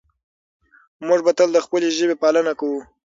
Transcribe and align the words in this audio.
موږ 1.07 1.19
به 1.25 1.31
تل 1.37 1.49
د 1.53 1.57
خپلې 1.65 1.87
ژبې 1.97 2.15
پالنه 2.21 2.53
کوو. 2.59 2.79